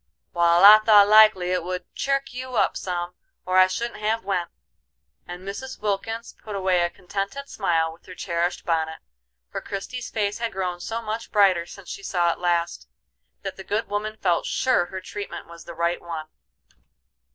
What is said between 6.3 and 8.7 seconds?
put away a contented smile with her cherished